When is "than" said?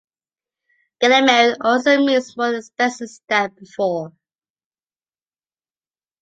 3.29-3.53